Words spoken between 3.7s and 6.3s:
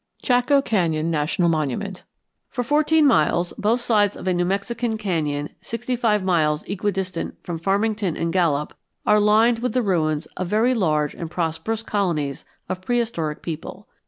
sides of a New Mexican canyon sixty five